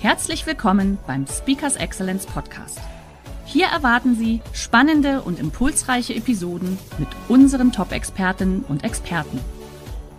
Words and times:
Herzlich 0.00 0.46
willkommen 0.46 0.96
beim 1.08 1.26
Speakers 1.26 1.74
Excellence 1.74 2.24
Podcast. 2.24 2.78
Hier 3.44 3.66
erwarten 3.66 4.14
Sie 4.14 4.40
spannende 4.52 5.22
und 5.22 5.40
impulsreiche 5.40 6.14
Episoden 6.14 6.78
mit 6.98 7.08
unseren 7.28 7.72
Top-Expertinnen 7.72 8.64
und 8.68 8.84
Experten. 8.84 9.40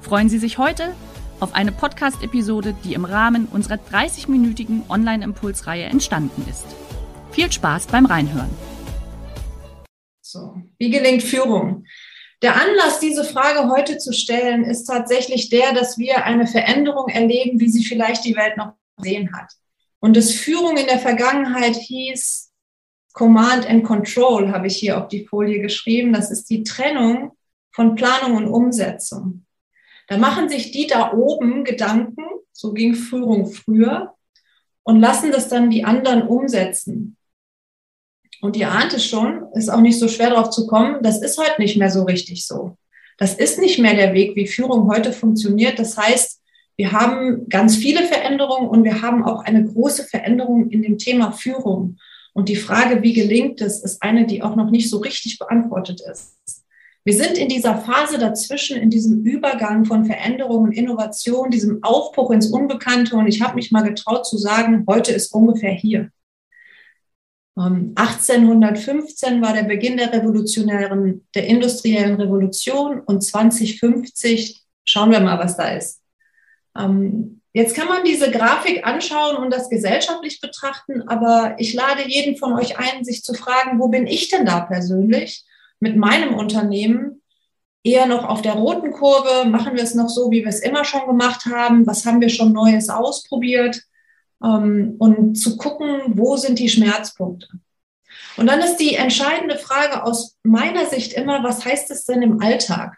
Freuen 0.02 0.28
Sie 0.28 0.38
sich 0.38 0.58
heute 0.58 0.94
auf 1.40 1.56
eine 1.56 1.72
Podcast-Episode, 1.72 2.76
die 2.84 2.94
im 2.94 3.06
Rahmen 3.06 3.46
unserer 3.46 3.76
30-minütigen 3.76 4.82
Online-Impulsreihe 4.90 5.86
entstanden 5.86 6.46
ist. 6.50 6.66
Viel 7.32 7.50
Spaß 7.50 7.88
beim 7.88 8.06
Reinhören. 8.06 8.50
So, 10.22 10.58
wie 10.78 10.90
gelingt 10.90 11.24
Führung? 11.24 11.86
Der 12.42 12.62
Anlass, 12.62 13.00
diese 13.00 13.24
Frage 13.24 13.70
heute 13.70 13.98
zu 13.98 14.12
stellen, 14.12 14.66
ist 14.66 14.84
tatsächlich 14.84 15.48
der, 15.48 15.72
dass 15.72 15.98
wir 15.98 16.26
eine 16.26 16.48
Veränderung 16.48 17.08
erleben, 17.08 17.62
wie 17.62 17.70
sie 17.70 17.86
vielleicht 17.86 18.26
die 18.26 18.36
Welt 18.36 18.58
noch 18.58 18.74
gesehen 18.98 19.32
hat. 19.34 19.54
Und 20.00 20.16
das 20.16 20.32
Führung 20.32 20.78
in 20.78 20.88
der 20.88 21.00
Vergangenheit 21.00 21.76
hieß 21.76 22.52
Command 23.14 23.68
and 23.70 23.84
Control, 23.84 24.52
habe 24.52 24.68
ich 24.68 24.78
hier 24.78 24.98
auf 24.98 25.08
die 25.08 25.26
Folie 25.26 25.60
geschrieben. 25.60 26.14
Das 26.14 26.32
ist 26.32 26.50
die 26.50 26.64
Trennung 26.64 27.32
von 27.72 27.96
Planung 27.96 28.38
und 28.38 28.48
Umsetzung. 28.48 29.46
Da 30.08 30.18
machen 30.18 30.50
sich 30.50 30.72
die 30.72 30.88
da 30.88 31.14
oben 31.14 31.64
Gedanken, 31.64 32.24
so 32.52 32.74
ging 32.74 32.96
Führung 32.96 33.48
früher, 33.48 34.16
und 34.84 35.00
lassen 35.00 35.32
das 35.32 35.50
dann 35.50 35.70
die 35.70 35.84
anderen 35.84 36.24
umsetzen. 36.24 37.18
Und 38.42 38.56
ihr 38.56 38.72
ahnt 38.72 38.94
es 38.94 39.06
schon, 39.06 39.46
ist 39.54 39.70
auch 39.70 39.82
nicht 39.82 40.00
so 40.00 40.08
schwer 40.08 40.32
drauf 40.32 40.50
zu 40.50 40.66
kommen, 40.66 41.04
das 41.04 41.22
ist 41.22 41.38
heute 41.38 41.62
nicht 41.62 41.78
mehr 41.78 41.92
so 41.92 42.04
richtig 42.04 42.48
so. 42.48 42.78
Das 43.18 43.36
ist 43.36 43.60
nicht 43.60 43.80
mehr 43.80 43.96
der 43.96 44.14
Weg, 44.14 44.36
wie 44.36 44.48
Führung 44.48 44.90
heute 44.90 45.12
funktioniert. 45.12 45.78
Das 45.78 45.98
heißt, 45.98 46.39
wir 46.80 46.94
haben 46.94 47.50
ganz 47.50 47.76
viele 47.76 48.06
Veränderungen 48.06 48.70
und 48.70 48.86
wir 48.86 49.02
haben 49.02 49.26
auch 49.26 49.44
eine 49.44 49.66
große 49.66 50.06
Veränderung 50.06 50.70
in 50.70 50.82
dem 50.82 50.98
Thema 50.98 51.34
Führung. 51.34 51.98
Und 52.32 52.48
die 52.48 52.56
Frage, 52.56 53.04
wie 53.04 53.12
gelingt 53.12 53.60
es, 53.60 53.84
ist 53.84 54.02
eine, 54.02 54.26
die 54.26 54.42
auch 54.42 54.56
noch 54.56 54.72
nicht 54.72 54.90
so 54.90 55.00
richtig 55.00 55.40
beantwortet 55.40 56.00
ist. 56.10 56.38
Wir 57.04 57.16
sind 57.16 57.38
in 57.38 57.50
dieser 57.50 57.80
Phase 57.80 58.18
dazwischen, 58.18 58.78
in 58.78 58.90
diesem 58.90 59.26
Übergang 59.26 59.84
von 59.84 60.06
Veränderung 60.06 60.64
und 60.64 60.72
Innovation, 60.72 61.52
diesem 61.52 61.84
Aufbruch 61.84 62.32
ins 62.32 62.48
Unbekannte. 62.48 63.18
Und 63.18 63.28
ich 63.28 63.42
habe 63.42 63.56
mich 63.56 63.74
mal 63.74 63.84
getraut 63.84 64.26
zu 64.26 64.38
sagen, 64.38 64.86
heute 64.88 65.12
ist 65.12 65.34
ungefähr 65.34 65.74
hier. 65.74 66.10
1815 67.58 69.34
ähm, 69.34 69.42
war 69.42 69.52
der 69.52 69.64
Beginn 69.64 69.98
der 69.98 70.14
revolutionären, 70.14 71.28
der 71.36 71.46
industriellen 71.46 72.16
Revolution 72.16 73.02
und 73.02 73.22
2050 73.22 74.64
schauen 74.86 75.12
wir 75.12 75.20
mal, 75.20 75.40
was 75.40 75.58
da 75.58 75.76
ist. 75.76 76.00
Ähm, 76.80 77.42
jetzt 77.54 77.76
kann 77.76 77.88
man 77.88 78.04
diese 78.04 78.32
Grafik 78.32 78.86
anschauen 78.86 79.38
und 79.38 79.52
das 79.52 79.70
gesellschaftlich 79.70 80.40
betrachten, 80.40 81.08
aber 81.08 81.56
ich 81.58 81.74
lade 81.74 82.08
jeden 82.08 82.38
von 82.38 82.54
euch 82.54 82.80
ein, 82.80 83.04
sich 83.04 83.24
zu 83.24 83.34
fragen, 83.34 83.80
wo 83.80 83.90
bin 83.90 84.08
ich 84.08 84.30
denn 84.30 84.46
da 84.46 84.62
persönlich 84.62 85.46
mit 85.80 85.96
meinem 85.98 86.34
Unternehmen? 86.34 87.22
Eher 87.84 88.08
noch 88.08 88.26
auf 88.26 88.42
der 88.42 88.54
roten 88.54 88.92
Kurve, 88.92 89.48
machen 89.48 89.76
wir 89.76 89.84
es 89.84 89.96
noch 89.96 90.10
so, 90.10 90.32
wie 90.32 90.42
wir 90.42 90.50
es 90.50 90.60
immer 90.60 90.84
schon 90.84 91.08
gemacht 91.08 91.46
haben? 91.46 91.88
Was 91.88 92.06
haben 92.06 92.20
wir 92.20 92.30
schon 92.30 92.52
Neues 92.52 92.90
ausprobiert? 92.90 93.82
ähm, 94.44 94.96
und 95.00 95.36
zu 95.36 95.58
gucken, 95.58 96.18
wo 96.18 96.38
sind 96.38 96.60
die 96.60 96.70
Schmerzpunkte. 96.70 97.48
Und 98.38 98.48
dann 98.48 98.60
ist 98.60 98.78
die 98.78 98.96
entscheidende 98.96 99.58
Frage 99.58 100.04
aus 100.04 100.38
meiner 100.44 100.86
Sicht 100.86 101.14
immer, 101.14 101.44
was 101.44 101.66
heißt 101.66 101.92
es 101.92 102.06
denn 102.06 102.22
im 102.22 102.42
Alltag? 102.42 102.98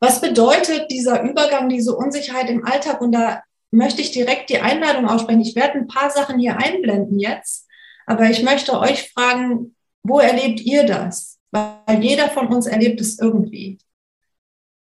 Was 0.00 0.20
bedeutet 0.20 0.90
dieser 0.90 1.22
Übergang, 1.22 1.68
diese 1.68 1.96
Unsicherheit 1.96 2.50
im 2.50 2.64
Alltag? 2.64 3.00
Und 3.00 3.12
da 3.12 3.42
möchte 3.70 4.02
ich 4.02 4.10
direkt 4.10 4.50
die 4.50 4.58
Einladung 4.58 5.08
aussprechen. 5.08 5.40
Ich 5.40 5.56
werde 5.56 5.74
ein 5.74 5.88
paar 5.88 6.10
Sachen 6.10 6.38
hier 6.38 6.56
einblenden 6.58 7.18
jetzt, 7.18 7.66
aber 8.06 8.30
ich 8.30 8.42
möchte 8.42 8.78
euch 8.78 9.10
fragen, 9.12 9.74
wo 10.02 10.18
erlebt 10.20 10.60
ihr 10.60 10.84
das? 10.84 11.38
Weil 11.50 12.02
jeder 12.02 12.28
von 12.28 12.48
uns 12.48 12.66
erlebt 12.66 13.00
es 13.00 13.18
irgendwie. 13.18 13.78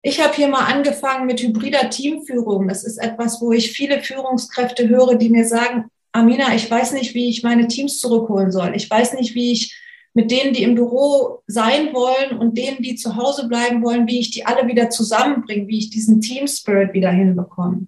Ich 0.03 0.23
habe 0.23 0.35
hier 0.35 0.49
mal 0.49 0.67
angefangen 0.73 1.27
mit 1.27 1.41
hybrider 1.41 1.91
Teamführung. 1.91 2.69
Das 2.69 2.85
ist 2.85 2.99
etwas, 2.99 3.41
wo 3.41 3.53
ich 3.53 3.73
viele 3.73 4.03
Führungskräfte 4.03 4.89
höre, 4.89 5.17
die 5.17 5.31
mir 5.31 5.47
sagen, 5.47 5.87
Amina, 6.13 6.55
ich 6.55 6.71
weiß 6.71 6.93
nicht, 6.93 7.15
wie 7.15 7.29
ich 7.29 7.43
meine 7.43 7.69
Teams 7.69 7.99
zurückholen 7.99 8.53
soll. 8.53 8.75
Ich 8.77 8.89
weiß 8.89 9.15
nicht, 9.15 9.35
wie 9.35 9.53
ich 9.53 9.77
mit 10.17 10.31
denen, 10.31 10.55
die 10.55 10.63
im 10.63 10.75
Büro 10.75 11.43
sein 11.47 11.93
wollen 11.93 12.39
und 12.39 12.57
denen, 12.57 12.83
die 12.83 12.95
zu 12.95 13.17
Hause 13.17 13.49
bleiben 13.49 13.83
wollen, 13.83 14.07
wie 14.09 14.19
ich 14.19 14.31
die 14.31 14.47
alle 14.47 14.67
wieder 14.67 14.89
zusammenbringe, 14.89 15.69
wie 15.69 15.77
ich 15.77 15.91
diesen 15.91 16.23
Team 16.23 16.49
Spirit 16.49 16.95
wieder 16.95 17.11
hinbekomme. 17.11 17.87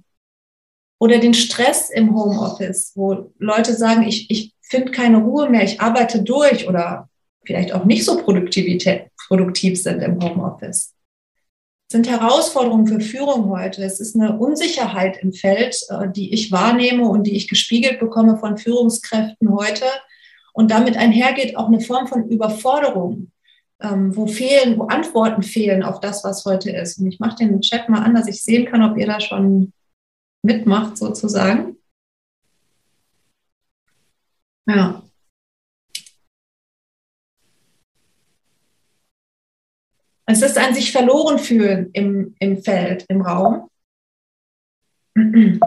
Oder 1.00 1.20
den 1.20 1.32
Stress 1.32 1.88
im 1.88 2.14
Homeoffice, 2.14 2.92
wo 2.94 3.32
Leute 3.38 3.72
sagen, 3.72 4.02
ich, 4.02 4.30
ich 4.30 4.52
finde 4.60 4.92
keine 4.92 5.22
Ruhe 5.22 5.48
mehr, 5.48 5.64
ich 5.64 5.80
arbeite 5.80 6.22
durch 6.22 6.68
oder 6.68 7.08
vielleicht 7.46 7.72
auch 7.72 7.86
nicht 7.86 8.04
so 8.04 8.22
produktiv 8.22 9.82
sind 9.82 10.02
im 10.02 10.22
Homeoffice 10.22 10.92
sind 11.90 12.06
Herausforderungen 12.06 12.86
für 12.86 13.00
Führung 13.00 13.48
heute. 13.48 13.82
Es 13.82 13.98
ist 13.98 14.14
eine 14.14 14.38
Unsicherheit 14.38 15.22
im 15.22 15.32
Feld, 15.32 15.74
äh, 15.88 16.06
die 16.14 16.34
ich 16.34 16.52
wahrnehme 16.52 17.08
und 17.08 17.26
die 17.26 17.34
ich 17.34 17.48
gespiegelt 17.48 17.98
bekomme 17.98 18.36
von 18.36 18.58
Führungskräften 18.58 19.50
heute. 19.50 19.86
Und 20.58 20.72
damit 20.72 20.96
einhergeht 20.96 21.56
auch 21.56 21.68
eine 21.68 21.80
Form 21.80 22.08
von 22.08 22.28
Überforderung, 22.28 23.30
ähm, 23.80 24.16
wo 24.16 24.26
fehlen, 24.26 24.76
wo 24.76 24.88
Antworten 24.88 25.44
fehlen 25.44 25.84
auf 25.84 26.00
das, 26.00 26.24
was 26.24 26.44
heute 26.44 26.72
ist. 26.72 26.98
Und 26.98 27.06
ich 27.06 27.20
mache 27.20 27.36
den 27.36 27.60
Chat 27.60 27.88
mal 27.88 28.02
an, 28.02 28.16
dass 28.16 28.26
ich 28.26 28.42
sehen 28.42 28.66
kann, 28.66 28.82
ob 28.82 28.98
ihr 28.98 29.06
da 29.06 29.20
schon 29.20 29.72
mitmacht, 30.42 30.96
sozusagen. 30.96 31.76
Ja. 34.66 35.04
Es 40.26 40.42
ist 40.42 40.58
ein 40.58 40.74
sich 40.74 40.90
verloren 40.90 41.38
fühlen 41.38 41.90
im, 41.92 42.34
im 42.40 42.60
Feld, 42.64 43.06
im 43.08 43.22
Raum. 43.22 43.70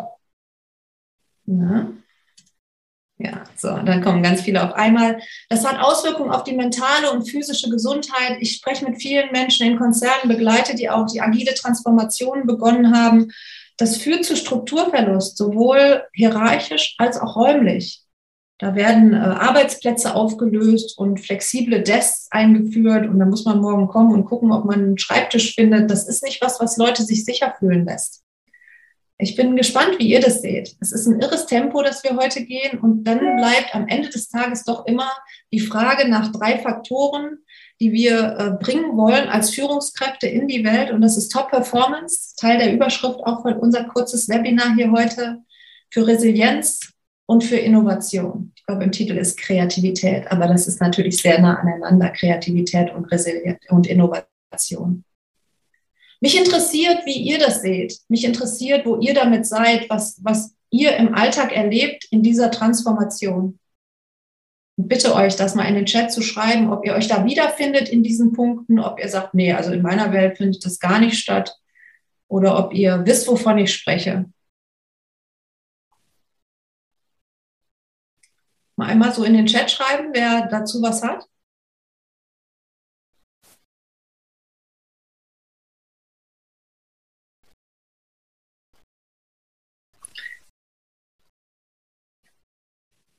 Ja. 1.48 1.92
Ja, 3.24 3.44
so, 3.56 3.68
dann 3.68 4.02
kommen 4.02 4.24
ganz 4.24 4.42
viele 4.42 4.64
auf 4.64 4.74
einmal. 4.74 5.20
Das 5.50 5.66
hat 5.66 5.80
Auswirkungen 5.80 6.32
auf 6.32 6.44
die 6.44 6.56
mentale 6.56 7.12
und 7.12 7.30
physische 7.30 7.70
Gesundheit. 7.70 8.38
Ich 8.40 8.56
spreche 8.56 8.86
mit 8.86 9.00
vielen 9.02 9.32
Menschen 9.32 9.68
in 9.68 9.78
Konzernen, 9.78 10.28
begleite 10.28 10.76
die 10.76 10.90
auch, 10.90 11.06
die 11.06 11.22
agile 11.22 11.54
Transformationen 11.54 12.48
begonnen 12.48 12.96
haben. 12.96 13.32
Das 13.78 13.98
führt 13.98 14.26
zu 14.26 14.36
Strukturverlust, 14.36 15.38
sowohl 15.38 16.04
hierarchisch 16.14 16.96
als 16.98 17.20
auch 17.20 17.36
räumlich. 17.36 18.04
Da 18.58 18.76
werden 18.76 19.14
äh, 19.14 19.18
Arbeitsplätze 19.18 20.16
aufgelöst 20.16 20.98
und 20.98 21.20
flexible 21.20 21.82
Desks 21.82 22.28
eingeführt 22.32 23.08
und 23.08 23.20
dann 23.20 23.30
muss 23.30 23.46
man 23.46 23.60
morgen 23.60 23.88
kommen 23.88 24.14
und 24.14 24.26
gucken, 24.26 24.52
ob 24.52 24.66
man 24.66 24.80
einen 24.80 24.98
Schreibtisch 24.98 25.56
findet. 25.56 25.92
Das 25.92 26.08
ist 26.08 26.24
nicht 26.24 26.42
was, 26.42 26.60
was 26.60 26.78
Leute 26.78 27.04
sich 27.04 27.26
sicher 27.26 27.56
fühlen 27.58 27.86
lässt. 27.86 28.24
Ich 29.22 29.36
bin 29.36 29.56
gespannt, 29.56 30.00
wie 30.00 30.08
ihr 30.08 30.20
das 30.20 30.42
seht. 30.42 30.76
Es 30.80 30.92
ist 30.92 31.06
ein 31.06 31.20
irres 31.22 31.46
Tempo, 31.46 31.82
das 31.84 32.04
wir 32.04 32.18
heute 32.18 32.44
gehen 32.44 32.80
und 32.80 33.04
dann 33.04 33.20
bleibt 33.20 33.74
am 33.74 33.88
Ende 33.88 34.10
des 34.10 34.30
Tages 34.30 34.64
doch 34.64 34.86
immer 34.86 35.12
die 35.54 35.60
Frage 35.60 36.10
nach 36.10 36.32
drei 36.32 36.58
Faktoren, 36.58 37.38
die 37.80 37.92
wir 37.92 38.36
äh, 38.38 38.64
bringen 38.64 38.98
wollen 38.98 39.30
als 39.30 39.52
Führungskräfte 39.52 40.28
in 40.28 40.48
die 40.48 40.64
Welt 40.64 40.92
und 40.92 41.02
das 41.02 41.18
ist 41.18 41.30
Top 41.30 41.50
Performance, 41.52 42.36
Teil 42.36 42.58
der 42.58 42.74
Überschrift 42.74 43.20
auch 43.24 43.44
von 43.44 43.54
unser 43.54 43.84
kurzes 43.86 44.28
Webinar 44.28 44.76
hier 44.76 44.92
heute 44.92 45.38
für 45.90 46.08
Resilienz, 46.08 46.92
und 47.32 47.46
für 47.46 47.56
Innovation. 47.56 48.52
Ich 48.58 48.66
glaube, 48.66 48.84
im 48.84 48.92
Titel 48.92 49.18
ist 49.18 49.40
Kreativität, 49.40 50.30
aber 50.30 50.48
das 50.48 50.68
ist 50.68 50.82
natürlich 50.82 51.22
sehr 51.22 51.40
nah 51.40 51.56
aneinander, 51.62 52.10
Kreativität 52.10 52.94
und 52.94 53.06
Resilienz 53.06 53.60
und 53.70 53.88
Innovation. 53.88 55.06
Mich 56.22 56.38
interessiert, 56.38 57.06
wie 57.06 57.18
ihr 57.18 57.40
das 57.40 57.62
seht. 57.62 58.00
Mich 58.08 58.24
interessiert, 58.24 58.86
wo 58.86 58.98
ihr 58.98 59.16
damit 59.16 59.48
seid, 59.48 59.90
was, 59.90 60.20
was 60.24 60.56
ihr 60.70 60.96
im 60.96 61.16
Alltag 61.16 61.52
erlebt 61.52 62.06
in 62.12 62.22
dieser 62.22 62.52
Transformation. 62.52 63.60
Und 64.78 64.88
bitte 64.88 65.16
euch, 65.16 65.36
das 65.36 65.56
mal 65.56 65.66
in 65.66 65.76
den 65.76 65.88
Chat 65.88 66.12
zu 66.12 66.22
schreiben, 66.22 66.72
ob 66.72 66.86
ihr 66.86 66.94
euch 66.94 67.08
da 67.08 67.26
wiederfindet 67.26 67.90
in 67.90 68.04
diesen 68.04 68.34
Punkten, 68.34 68.80
ob 68.80 69.00
ihr 69.00 69.10
sagt, 69.10 69.34
nee, 69.34 69.52
also 69.52 69.72
in 69.72 69.82
meiner 69.82 70.14
Welt 70.14 70.38
findet 70.38 70.64
das 70.64 70.80
gar 70.80 71.00
nicht 71.00 71.18
statt 71.18 71.58
oder 72.28 72.58
ob 72.58 72.74
ihr 72.74 73.04
wisst, 73.06 73.28
wovon 73.28 73.58
ich 73.58 73.74
spreche. 73.74 74.26
Mal 78.78 78.88
einmal 78.88 79.14
so 79.14 79.24
in 79.24 79.34
den 79.34 79.48
Chat 79.48 79.70
schreiben, 79.72 80.10
wer 80.14 80.48
dazu 80.48 80.82
was 80.82 81.04
hat. 81.04 81.28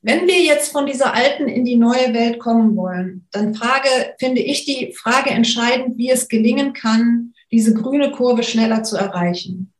Wenn 0.05 0.27
wir 0.27 0.41
jetzt 0.41 0.73
von 0.73 0.85
dieser 0.85 1.13
alten 1.13 1.47
in 1.47 1.63
die 1.63 1.77
neue 1.77 2.13
Welt 2.13 2.37
kommen 2.37 2.75
wollen, 2.75 3.25
dann 3.31 3.55
frage, 3.55 3.87
finde 4.19 4.41
ich 4.41 4.65
die 4.65 4.93
Frage 4.93 5.29
entscheidend, 5.29 5.97
wie 5.97 6.09
es 6.09 6.27
gelingen 6.27 6.73
kann, 6.73 7.33
diese 7.53 7.73
grüne 7.73 8.11
Kurve 8.11 8.43
schneller 8.43 8.83
zu 8.83 8.97
erreichen. 8.97 9.73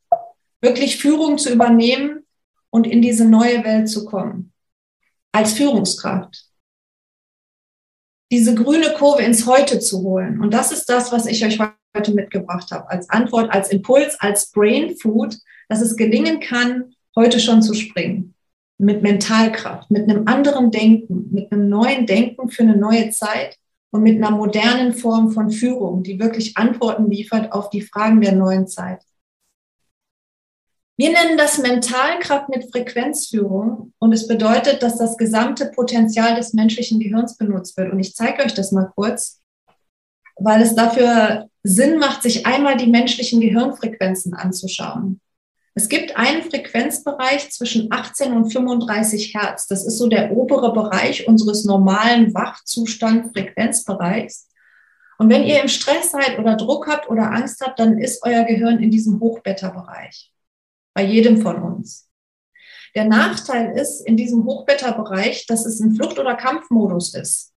Wirklich 0.62 0.96
Führung 0.96 1.38
zu 1.38 1.52
übernehmen 1.52 2.26
und 2.70 2.88
in 2.88 3.02
diese 3.02 3.26
neue 3.26 3.66
Welt 3.66 3.90
zu 3.90 4.06
kommen. 4.06 4.54
Als 5.34 5.52
Führungskraft. 5.54 6.46
Diese 8.32 8.56
grüne 8.56 8.94
Kurve 8.94 9.24
ins 9.24 9.46
Heute 9.46 9.80
zu 9.80 10.04
holen. 10.04 10.40
Und 10.40 10.54
das 10.54 10.72
ist 10.72 10.86
das, 10.86 11.12
was 11.12 11.26
ich 11.26 11.46
euch 11.46 11.60
heute 11.60 12.14
mitgebracht 12.14 12.72
habe. 12.72 12.90
Als 12.90 13.10
Antwort, 13.10 13.52
als 13.52 13.72
Impuls, 13.72 14.16
als 14.22 14.52
Brain 14.52 14.96
Food, 14.96 15.38
dass 15.68 15.82
es 15.82 15.98
gelingen 15.98 16.40
kann, 16.40 16.96
heute 17.14 17.42
schon 17.42 17.62
zu 17.62 17.74
springen 17.74 18.34
mit 18.78 19.02
Mentalkraft, 19.02 19.90
mit 19.92 20.10
einem 20.10 20.28
anderen 20.28 20.72
Denken, 20.72 21.30
mit 21.32 21.52
einem 21.52 21.70
neuen 21.70 22.06
Denken 22.06 22.50
für 22.50 22.64
eine 22.64 22.76
neue 22.76 23.10
Zeit 23.12 23.58
und 23.92 24.04
mit 24.04 24.18
einer 24.18 24.36
modernen 24.36 24.94
Form 24.94 25.32
von 25.32 25.52
Führung, 25.52 26.04
die 26.04 26.20
wirklich 26.20 26.58
Antworten 26.58 27.10
liefert 27.10 27.54
auf 27.54 27.70
die 27.70 27.82
Fragen 27.82 28.22
der 28.22 28.34
neuen 28.34 28.68
Zeit. 28.68 29.04
Wir 30.96 31.12
nennen 31.12 31.38
das 31.38 31.58
Mentalkraft 31.58 32.50
mit 32.50 32.72
Frequenzführung 32.72 33.94
und 33.98 34.14
es 34.14 34.28
bedeutet, 34.28 34.84
dass 34.84 34.98
das 34.98 35.18
gesamte 35.18 35.72
Potenzial 35.74 36.36
des 36.36 36.54
menschlichen 36.54 37.00
Gehirns 37.00 37.36
benutzt 37.36 37.76
wird. 37.78 37.92
Und 37.92 38.00
ich 38.00 38.16
zeige 38.16 38.44
euch 38.44 38.54
das 38.54 38.72
mal 38.72 38.92
kurz, 38.96 39.42
weil 40.36 40.62
es 40.62 40.76
dafür 40.76 41.48
Sinn 41.64 41.98
macht, 41.98 42.22
sich 42.22 42.46
einmal 42.46 42.78
die 42.78 42.88
menschlichen 42.88 43.42
Gehirnfrequenzen 43.42 44.34
anzuschauen. 44.34 45.20
Es 45.76 45.90
gibt 45.90 46.16
einen 46.16 46.44
Frequenzbereich 46.44 47.50
zwischen 47.50 47.92
18 47.92 48.32
und 48.34 48.52
35 48.52 49.34
Hertz. 49.34 49.66
Das 49.68 49.84
ist 49.86 49.98
so 49.98 50.08
der 50.08 50.32
obere 50.32 50.72
Bereich 50.72 51.28
unseres 51.28 51.66
normalen 51.66 52.32
Wachzustand-Frequenzbereichs. 52.34 54.50
Und 55.18 55.30
wenn 55.30 55.44
ihr 55.44 55.62
im 55.62 55.68
Stress 55.68 56.12
seid 56.12 56.38
oder 56.38 56.58
Druck 56.58 56.88
habt 56.88 57.10
oder 57.10 57.32
Angst 57.32 57.60
habt, 57.62 57.80
dann 57.80 57.98
ist 57.98 58.22
euer 58.24 58.44
Gehirn 58.44 58.84
in 58.84 58.92
diesem 58.92 59.20
Hochbeta-Bereich. 59.20 60.32
Bei 60.94 61.04
jedem 61.04 61.42
von 61.42 61.64
uns. 61.64 62.08
Der 62.96 63.06
Nachteil 63.06 63.76
ist 63.76 64.02
in 64.02 64.16
diesem 64.16 64.46
Hochbeta-Bereich, 64.46 65.48
dass 65.48 65.66
es 65.66 65.80
ein 65.80 65.96
Flucht- 65.96 66.20
oder 66.20 66.36
Kampfmodus 66.36 67.16
ist. 67.16 67.52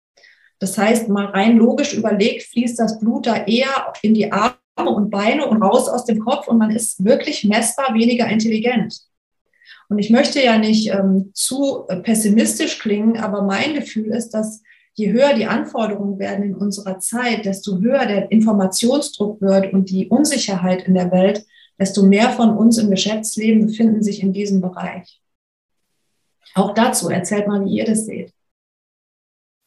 Das 0.59 0.77
heißt, 0.77 1.09
mal 1.09 1.25
rein 1.25 1.57
logisch 1.57 1.93
überlegt, 1.93 2.43
fließt 2.43 2.79
das 2.79 2.99
Blut 2.99 3.27
da 3.27 3.45
eher 3.45 3.91
in 4.01 4.13
die 4.13 4.31
Arme 4.31 4.55
und 4.83 5.09
Beine 5.09 5.45
und 5.47 5.61
raus 5.61 5.87
aus 5.87 6.05
dem 6.05 6.19
Kopf 6.19 6.47
und 6.47 6.57
man 6.57 6.71
ist 6.71 7.03
wirklich 7.03 7.43
messbar 7.43 7.93
weniger 7.93 8.27
intelligent. 8.27 9.01
Und 9.87 9.99
ich 9.99 10.09
möchte 10.09 10.43
ja 10.43 10.57
nicht 10.57 10.89
ähm, 10.89 11.31
zu 11.33 11.85
pessimistisch 12.03 12.79
klingen, 12.79 13.17
aber 13.17 13.43
mein 13.43 13.73
Gefühl 13.73 14.07
ist, 14.07 14.31
dass 14.31 14.61
je 14.93 15.11
höher 15.11 15.33
die 15.33 15.45
Anforderungen 15.45 16.19
werden 16.19 16.43
in 16.43 16.55
unserer 16.55 16.99
Zeit, 16.99 17.45
desto 17.45 17.79
höher 17.79 18.05
der 18.05 18.31
Informationsdruck 18.31 19.41
wird 19.41 19.73
und 19.73 19.89
die 19.89 20.07
Unsicherheit 20.07 20.87
in 20.87 20.95
der 20.95 21.11
Welt, 21.11 21.45
desto 21.79 22.03
mehr 22.03 22.29
von 22.29 22.57
uns 22.57 22.77
im 22.77 22.89
Geschäftsleben 22.89 23.67
befinden 23.67 24.01
sich 24.01 24.23
in 24.23 24.33
diesem 24.33 24.61
Bereich. 24.61 25.21
Auch 26.55 26.73
dazu 26.73 27.09
erzählt 27.09 27.47
mal, 27.47 27.63
wie 27.65 27.77
ihr 27.77 27.85
das 27.85 28.05
seht 28.05 28.33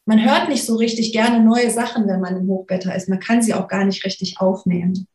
man 0.09 0.25
hört 0.25 0.49
nicht 0.49 0.65
so 0.65 0.77
richtig 0.77 1.13
gerne 1.13 1.45
neue 1.45 1.71
Sachen, 1.71 2.09
wenn 2.09 2.23
man 2.23 2.35
im 2.35 2.49
Hochbeta 2.49 2.93
ist. 2.93 3.11
Man 3.11 3.21
kann 3.21 3.43
sie 3.43 3.53
auch 3.53 3.69
gar 3.69 3.85
nicht 3.85 4.07
richtig 4.07 4.41
aufnehmen. 4.41 5.07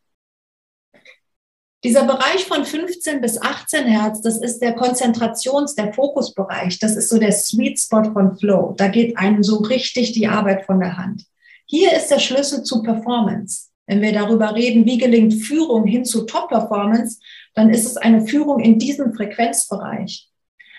Dieser 1.82 2.04
Bereich 2.04 2.44
von 2.44 2.64
15 2.64 3.20
bis 3.20 3.42
18 3.42 3.86
Hertz, 3.86 4.20
das 4.20 4.40
ist 4.40 4.60
der 4.60 4.76
Konzentrations-, 4.76 5.74
der 5.74 5.92
Fokusbereich. 5.92 6.78
Das 6.78 6.94
ist 6.94 7.08
so 7.08 7.18
der 7.18 7.32
Sweet 7.32 7.80
Spot 7.80 8.04
von 8.04 8.38
Flow. 8.38 8.72
Da 8.76 8.86
geht 8.86 9.18
einem 9.18 9.42
so 9.42 9.56
richtig 9.56 10.12
die 10.12 10.28
Arbeit 10.28 10.64
von 10.64 10.78
der 10.78 10.96
Hand. 10.96 11.24
Hier 11.66 11.92
ist 11.92 12.12
der 12.12 12.20
Schlüssel 12.20 12.62
zu 12.62 12.80
Performance. 12.80 13.70
Wenn 13.88 14.00
wir 14.00 14.12
darüber 14.12 14.54
reden, 14.54 14.86
wie 14.86 14.98
gelingt 14.98 15.34
Führung 15.34 15.88
hin 15.88 16.04
zu 16.04 16.24
Top-Performance, 16.24 17.18
dann 17.54 17.70
ist 17.70 17.84
es 17.84 17.96
eine 17.96 18.28
Führung 18.28 18.60
in 18.60 18.78
diesem 18.78 19.12
Frequenzbereich. 19.12 20.30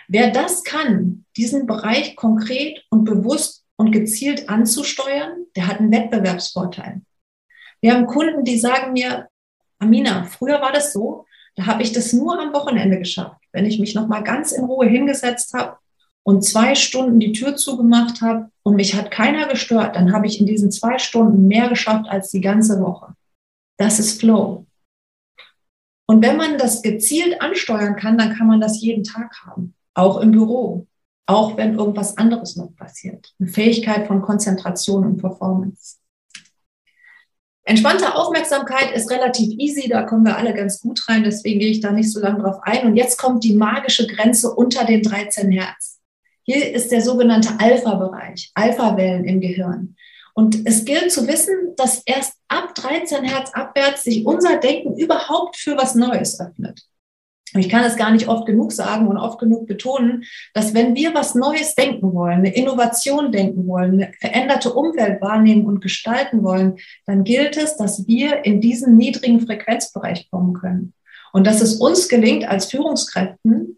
Wer 0.08 0.32
das 0.32 0.64
kann, 0.64 1.26
diesen 1.36 1.68
Bereich 1.68 2.16
konkret 2.16 2.82
und 2.90 3.04
bewusst 3.04 3.65
und 3.78 3.92
gezielt 3.92 4.50
anzusteuern, 4.50 5.46
der 5.56 5.68
hat 5.68 5.80
einen 5.80 5.92
Wettbewerbsvorteil. 5.92 7.02
Wir 7.82 7.94
haben 7.94 8.08
Kunden, 8.08 8.44
die 8.44 8.58
sagen 8.58 8.94
mir, 8.94 9.28
Amina, 9.80 10.24
früher 10.24 10.62
war 10.62 10.72
das 10.72 10.94
so, 10.94 11.26
da 11.56 11.66
habe 11.66 11.84
ich 11.84 11.92
das 11.92 12.14
nur 12.14 12.40
am 12.40 12.54
Wochenende 12.54 12.98
geschafft, 12.98 13.42
wenn 13.52 13.66
ich 13.66 13.80
mich 13.80 13.96
noch 13.96 14.08
mal 14.08 14.22
ganz 14.22 14.52
in 14.52 14.66
Ruhe 14.66 14.88
hingesetzt 14.88 15.54
habe 15.54 15.78
und 16.24 16.44
zwei 16.44 16.76
Stunden 16.76 17.20
die 17.20 17.34
Tür 17.34 17.56
zugemacht 17.56 18.22
habe 18.22 18.50
und 18.64 18.76
mich 18.76 18.96
hat 18.96 19.12
keiner 19.12 19.48
gestört, 19.48 19.96
dann 19.96 20.14
habe 20.14 20.28
ich 20.28 20.40
in 20.40 20.46
diesen 20.46 20.72
zwei 20.72 20.98
Stunden 20.98 21.48
mehr 21.48 21.70
geschafft 21.70 22.10
als 22.10 22.32
die 22.32 22.42
ganze 22.42 22.82
Woche. 22.82 23.14
Das 23.78 24.00
ist 24.00 24.20
Flow. 24.20 24.66
Und 26.08 26.24
wenn 26.24 26.38
man 26.38 26.58
das 26.58 26.82
gezielt 26.82 27.42
ansteuern 27.42 27.96
kann, 27.96 28.18
dann 28.18 28.36
kann 28.36 28.48
man 28.48 28.62
das 28.62 28.82
jeden 28.82 29.04
Tag 29.04 29.36
haben, 29.46 29.76
auch 29.94 30.20
im 30.22 30.32
Büro 30.32 30.88
auch 31.28 31.58
wenn 31.58 31.78
irgendwas 31.78 32.18
anderes 32.18 32.56
noch 32.56 32.76
passiert. 32.76 33.34
Eine 33.40 33.50
Fähigkeit 33.50 34.08
von 34.08 34.22
Konzentration 34.22 35.06
und 35.06 35.18
Performance. 35.18 35.98
Entspannte 37.68 38.14
Aufmerksamkeit 38.14 38.92
ist 38.92 39.10
relativ 39.10 39.58
easy, 39.58 39.90
da 39.90 40.04
kommen 40.04 40.24
wir 40.24 40.38
alle 40.38 40.54
ganz 40.54 40.82
gut 40.82 41.02
rein, 41.10 41.24
deswegen 41.24 41.60
gehe 41.60 41.72
ich 41.72 41.80
da 41.80 41.92
nicht 41.92 42.12
so 42.12 42.20
lange 42.20 42.44
drauf 42.44 42.58
ein. 42.62 42.86
Und 42.86 42.96
jetzt 42.96 43.18
kommt 43.18 43.44
die 43.44 43.56
magische 43.56 44.06
Grenze 44.06 44.54
unter 44.54 44.86
den 44.86 45.02
13 45.02 45.50
Hertz. 45.50 46.00
Hier 46.44 46.72
ist 46.76 46.92
der 46.92 47.02
sogenannte 47.02 47.50
Alpha-Bereich, 47.58 48.52
Alpha-Wellen 48.54 49.26
im 49.26 49.42
Gehirn. 49.42 49.96
Und 50.36 50.68
es 50.68 50.86
gilt 50.86 51.12
zu 51.12 51.28
wissen, 51.28 51.76
dass 51.76 52.04
erst 52.06 52.34
ab 52.50 52.76
13 52.76 53.24
Hertz 53.24 53.50
abwärts 53.54 54.04
sich 54.04 54.26
unser 54.28 54.58
Denken 54.58 54.96
überhaupt 54.96 55.56
für 55.58 55.76
was 55.76 55.96
Neues 55.96 56.40
öffnet. 56.40 56.84
Ich 57.60 57.70
kann 57.70 57.84
es 57.84 57.96
gar 57.96 58.12
nicht 58.12 58.28
oft 58.28 58.46
genug 58.46 58.72
sagen 58.72 59.08
und 59.08 59.18
oft 59.18 59.40
genug 59.40 59.68
betonen, 59.68 60.24
dass 60.54 60.74
wenn 60.74 60.96
wir 60.96 61.14
was 61.14 61.36
Neues 61.36 61.76
denken 61.76 62.14
wollen, 62.14 62.40
eine 62.40 62.56
Innovation 62.56 63.32
denken 63.32 63.68
wollen, 63.68 63.94
eine 63.94 64.14
veränderte 64.20 64.74
Umwelt 64.74 65.22
wahrnehmen 65.22 65.66
und 65.66 65.82
gestalten 65.82 66.44
wollen, 66.44 66.78
dann 67.06 67.24
gilt 67.24 67.58
es, 67.58 67.78
dass 67.78 68.08
wir 68.08 68.46
in 68.46 68.62
diesen 68.62 68.98
niedrigen 68.98 69.42
Frequenzbereich 69.42 70.30
kommen 70.30 70.54
können. 70.54 70.94
Und 71.34 71.48
dass 71.48 71.62
es 71.62 71.76
uns 71.76 72.08
gelingt 72.08 72.48
als 72.48 72.66
Führungskräften, 72.72 73.78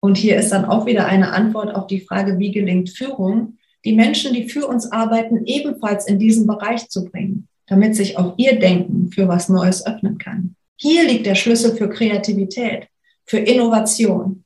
und 0.00 0.16
hier 0.16 0.36
ist 0.36 0.50
dann 0.50 0.64
auch 0.64 0.86
wieder 0.86 1.06
eine 1.06 1.32
Antwort 1.32 1.74
auf 1.74 1.88
die 1.88 2.00
Frage, 2.00 2.38
wie 2.38 2.52
gelingt 2.52 2.90
Führung, 2.90 3.58
die 3.84 3.94
Menschen, 3.94 4.32
die 4.32 4.48
für 4.48 4.66
uns 4.66 4.90
arbeiten, 4.92 5.44
ebenfalls 5.44 6.06
in 6.06 6.18
diesen 6.18 6.46
Bereich 6.46 6.88
zu 6.88 7.04
bringen, 7.04 7.48
damit 7.66 7.96
sich 7.96 8.16
auch 8.16 8.34
ihr 8.36 8.58
Denken 8.58 9.10
für 9.10 9.28
was 9.28 9.48
Neues 9.48 9.86
öffnen 9.86 10.18
kann. 10.18 10.54
Hier 10.80 11.02
liegt 11.04 11.26
der 11.26 11.34
Schlüssel 11.34 11.76
für 11.76 11.90
Kreativität, 11.90 12.86
für 13.26 13.38
Innovation. 13.38 14.44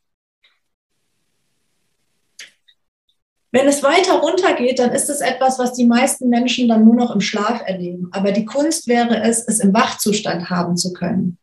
Wenn 3.51 3.69
es 3.69 3.83
weiter 3.83 4.15
runtergeht, 4.15 4.79
dann 4.79 4.93
ist 4.93 5.11
es 5.11 5.21
etwas, 5.21 5.59
was 5.59 5.75
die 5.75 5.85
meisten 5.85 6.31
Menschen 6.31 6.69
dann 6.69 6.87
nur 6.87 6.95
noch 6.95 7.15
im 7.15 7.21
Schlaf 7.21 7.63
erleben. 7.67 8.09
Aber 8.13 8.33
die 8.33 8.47
Kunst 8.47 8.89
wäre 8.89 9.23
es, 9.23 9.47
es 9.47 9.61
im 9.61 9.75
Wachzustand 9.75 10.49
haben 10.49 10.79
zu 10.79 10.95
können. 10.95 11.37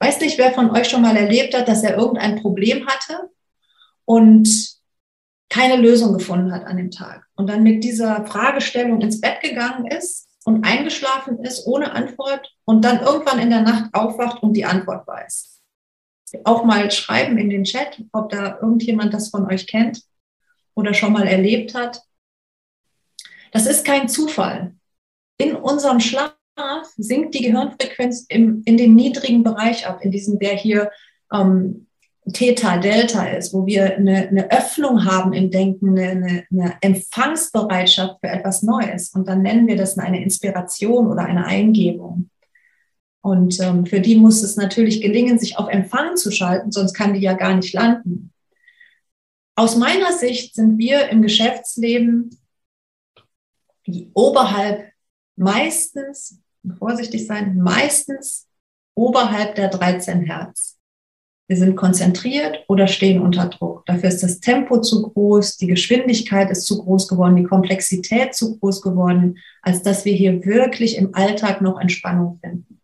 Weiß 0.00 0.20
nicht, 0.20 0.36
wer 0.36 0.52
von 0.52 0.72
euch 0.72 0.88
schon 0.88 1.02
mal 1.02 1.16
erlebt 1.16 1.56
hat, 1.56 1.68
dass 1.68 1.84
er 1.84 1.96
irgendein 1.96 2.42
Problem 2.42 2.84
hatte 2.88 3.30
und 4.04 4.48
keine 5.48 5.76
Lösung 5.76 6.12
gefunden 6.12 6.52
hat 6.52 6.66
an 6.66 6.76
dem 6.76 6.90
Tag 6.90 7.24
und 7.36 7.48
dann 7.48 7.62
mit 7.62 7.84
dieser 7.84 8.26
Fragestellung 8.26 9.00
ins 9.00 9.20
Bett 9.20 9.40
gegangen 9.40 9.86
ist 9.86 10.26
und 10.44 10.64
eingeschlafen 10.64 11.42
ist 11.44 11.66
ohne 11.66 11.92
Antwort 11.92 12.54
und 12.64 12.84
dann 12.84 13.00
irgendwann 13.00 13.38
in 13.38 13.50
der 13.50 13.62
Nacht 13.62 13.94
aufwacht 13.94 14.42
und 14.42 14.52
die 14.52 14.64
Antwort 14.64 15.06
weiß. 15.06 15.60
Auch 16.44 16.64
mal 16.64 16.90
schreiben 16.90 17.38
in 17.38 17.48
den 17.48 17.64
Chat, 17.64 18.02
ob 18.12 18.30
da 18.30 18.58
irgendjemand 18.60 19.14
das 19.14 19.30
von 19.30 19.46
euch 19.46 19.66
kennt 19.66 20.02
oder 20.74 20.92
schon 20.92 21.12
mal 21.12 21.26
erlebt 21.26 21.74
hat. 21.74 22.02
Das 23.52 23.66
ist 23.66 23.84
kein 23.84 24.08
Zufall. 24.08 24.74
In 25.38 25.54
unserem 25.54 26.00
Schlaf 26.00 26.34
sinkt 26.96 27.34
die 27.34 27.42
Gehirnfrequenz 27.42 28.26
im, 28.28 28.62
in 28.64 28.76
den 28.76 28.94
niedrigen 28.94 29.44
Bereich 29.44 29.86
ab, 29.86 30.00
in 30.02 30.10
diesem, 30.10 30.38
der 30.38 30.54
hier 30.56 30.90
ähm, 31.32 31.86
Theta, 32.32 32.78
Delta 32.78 33.26
ist, 33.26 33.52
wo 33.52 33.66
wir 33.66 33.96
eine, 33.96 34.28
eine 34.28 34.50
Öffnung 34.50 35.04
haben 35.04 35.34
im 35.34 35.50
Denken, 35.50 35.98
eine, 35.98 36.44
eine, 36.50 36.76
Empfangsbereitschaft 36.80 38.20
für 38.20 38.28
etwas 38.28 38.62
Neues. 38.62 39.10
Und 39.10 39.28
dann 39.28 39.42
nennen 39.42 39.66
wir 39.66 39.76
das 39.76 39.98
eine 39.98 40.22
Inspiration 40.22 41.08
oder 41.08 41.24
eine 41.24 41.44
Eingebung. 41.44 42.30
Und 43.20 43.60
ähm, 43.60 43.84
für 43.86 44.00
die 44.00 44.16
muss 44.16 44.42
es 44.42 44.56
natürlich 44.56 45.02
gelingen, 45.02 45.38
sich 45.38 45.58
auf 45.58 45.68
Empfang 45.68 46.16
zu 46.16 46.30
schalten, 46.30 46.72
sonst 46.72 46.94
kann 46.94 47.14
die 47.14 47.20
ja 47.20 47.34
gar 47.34 47.54
nicht 47.54 47.72
landen. 47.72 48.32
aus 49.54 49.76
meiner 49.76 50.12
Sicht 50.12 50.54
sind 50.54 50.78
wir 50.78 51.08
im 51.08 51.22
Geschäftsleben 51.22 52.30
oberhalb 54.14 54.92
meistens, 55.36 56.40
vorsichtig 56.78 57.26
sein, 57.26 57.58
meistens 57.58 58.48
oberhalb 58.94 59.54
der 59.54 59.68
13 59.68 60.22
Hertz. 60.22 60.78
Wir 61.46 61.56
sind 61.58 61.76
konzentriert 61.76 62.64
oder 62.68 62.86
stehen 62.86 63.20
unter 63.20 63.46
Druck. 63.46 63.84
Dafür 63.84 64.08
ist 64.08 64.22
das 64.22 64.40
Tempo 64.40 64.80
zu 64.80 65.02
groß, 65.02 65.58
die 65.58 65.66
Geschwindigkeit 65.66 66.50
ist 66.50 66.64
zu 66.64 66.82
groß 66.82 67.06
geworden, 67.06 67.36
die 67.36 67.44
Komplexität 67.44 68.34
zu 68.34 68.58
groß 68.58 68.80
geworden, 68.80 69.38
als 69.60 69.82
dass 69.82 70.06
wir 70.06 70.14
hier 70.14 70.44
wirklich 70.46 70.96
im 70.96 71.14
Alltag 71.14 71.60
noch 71.60 71.78
Entspannung 71.78 72.38
finden. 72.42 72.80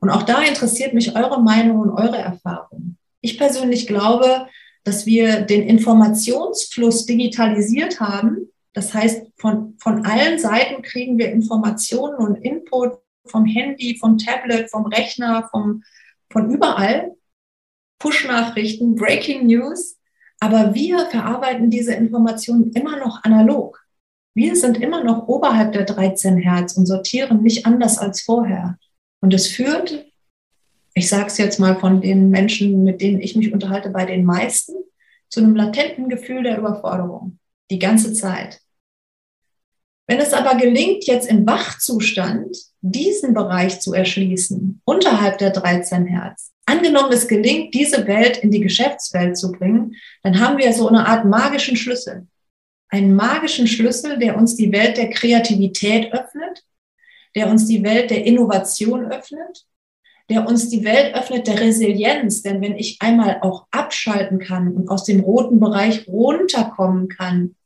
Und 0.00 0.10
auch 0.10 0.22
da 0.22 0.42
interessiert 0.42 0.94
mich 0.94 1.16
eure 1.16 1.42
Meinung 1.42 1.80
und 1.80 1.90
eure 1.90 2.18
Erfahrung. 2.18 2.96
Ich 3.20 3.38
persönlich 3.38 3.88
glaube, 3.88 4.46
dass 4.84 5.06
wir 5.06 5.40
den 5.40 5.62
Informationsfluss 5.62 7.06
digitalisiert 7.06 7.98
haben. 8.00 8.50
Das 8.72 8.94
heißt, 8.94 9.26
von, 9.36 9.74
von 9.78 10.04
allen 10.04 10.38
Seiten 10.38 10.82
kriegen 10.82 11.18
wir 11.18 11.32
Informationen 11.32 12.16
und 12.16 12.36
Input 12.36 12.98
vom 13.26 13.46
Handy, 13.46 13.96
vom 13.98 14.18
Tablet, 14.18 14.70
vom 14.70 14.86
Rechner, 14.86 15.48
vom, 15.50 15.82
von 16.30 16.50
überall. 16.50 17.16
Push-Nachrichten, 18.04 18.94
Breaking 18.94 19.46
News. 19.46 19.96
Aber 20.38 20.74
wir 20.74 21.06
verarbeiten 21.06 21.70
diese 21.70 21.94
Informationen 21.94 22.70
immer 22.72 22.98
noch 22.98 23.24
analog. 23.24 23.84
Wir 24.34 24.54
sind 24.54 24.80
immer 24.80 25.02
noch 25.02 25.26
oberhalb 25.26 25.72
der 25.72 25.84
13 25.84 26.36
Hertz 26.38 26.76
und 26.76 26.86
sortieren 26.86 27.42
nicht 27.42 27.66
anders 27.66 27.98
als 27.98 28.22
vorher. 28.22 28.78
Und 29.20 29.32
es 29.32 29.46
führt 29.46 30.06
ich 30.94 31.08
sage 31.08 31.26
es 31.26 31.38
jetzt 31.38 31.58
mal 31.58 31.78
von 31.78 32.00
den 32.00 32.30
Menschen, 32.30 32.84
mit 32.84 33.00
denen 33.00 33.20
ich 33.20 33.34
mich 33.34 33.52
unterhalte, 33.52 33.90
bei 33.90 34.06
den 34.06 34.24
meisten, 34.24 34.74
zu 35.28 35.40
einem 35.40 35.56
latenten 35.56 36.08
Gefühl 36.08 36.44
der 36.44 36.58
Überforderung. 36.58 37.38
Die 37.70 37.80
ganze 37.80 38.12
Zeit. 38.12 38.60
Wenn 40.06 40.20
es 40.20 40.32
aber 40.32 40.54
gelingt, 40.54 41.06
jetzt 41.06 41.28
im 41.28 41.46
Wachzustand 41.46 42.56
diesen 42.82 43.34
Bereich 43.34 43.80
zu 43.80 43.92
erschließen, 43.92 44.80
unterhalb 44.84 45.38
der 45.38 45.50
13 45.50 46.06
Hertz, 46.06 46.52
angenommen 46.66 47.12
es 47.12 47.28
gelingt, 47.28 47.74
diese 47.74 48.06
Welt 48.06 48.38
in 48.38 48.50
die 48.50 48.60
Geschäftswelt 48.60 49.36
zu 49.36 49.52
bringen, 49.52 49.96
dann 50.22 50.40
haben 50.40 50.58
wir 50.58 50.72
so 50.72 50.88
eine 50.88 51.06
Art 51.06 51.24
magischen 51.24 51.76
Schlüssel. 51.76 52.26
Einen 52.88 53.14
magischen 53.14 53.66
Schlüssel, 53.66 54.18
der 54.18 54.36
uns 54.36 54.56
die 54.56 54.72
Welt 54.72 54.96
der 54.96 55.10
Kreativität 55.10 56.12
öffnet, 56.12 56.64
der 57.34 57.48
uns 57.48 57.66
die 57.66 57.82
Welt 57.82 58.10
der 58.10 58.24
Innovation 58.24 59.10
öffnet, 59.10 59.66
der 60.30 60.46
uns 60.46 60.68
die 60.68 60.84
Welt 60.84 61.14
öffnet, 61.14 61.46
der 61.46 61.60
Resilienz. 61.60 62.42
Denn 62.42 62.60
wenn 62.60 62.76
ich 62.76 62.98
einmal 63.00 63.38
auch 63.42 63.66
abschalten 63.70 64.38
kann 64.38 64.72
und 64.74 64.88
aus 64.88 65.04
dem 65.04 65.20
roten 65.20 65.60
Bereich 65.60 66.06
runterkommen 66.06 67.08
kann, 67.08 67.56